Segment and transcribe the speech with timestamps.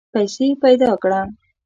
[0.13, 1.21] پیسې پیدا کړه.